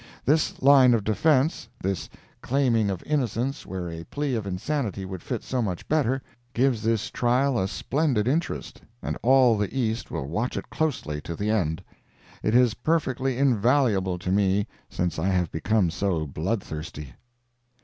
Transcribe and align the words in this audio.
This 0.25 0.59
line 0.63 0.95
of 0.95 1.03
defence, 1.03 1.69
this 1.79 2.09
claiming 2.41 2.89
of 2.89 3.03
innocence 3.05 3.67
where 3.67 3.87
a 3.87 4.03
plea 4.05 4.33
of 4.33 4.47
insanity 4.47 5.05
would 5.05 5.21
fit 5.21 5.43
so 5.43 5.61
much 5.61 5.87
better, 5.87 6.23
gives 6.55 6.81
this 6.81 7.11
trial 7.11 7.55
a 7.59 7.67
splendid 7.67 8.27
interest, 8.27 8.81
and 9.03 9.15
all 9.21 9.55
the 9.59 9.71
East 9.77 10.09
will 10.09 10.25
watch 10.27 10.57
it 10.57 10.71
closely 10.71 11.21
to 11.21 11.35
the 11.35 11.51
end. 11.51 11.83
It 12.41 12.55
is 12.55 12.73
perfectly 12.73 13.37
invaluable 13.37 14.17
to 14.17 14.31
me 14.31 14.65
since 14.89 15.19
I 15.19 15.27
have 15.27 15.51
become 15.51 15.91
so 15.91 16.25
bloodthirsty. 16.25 17.13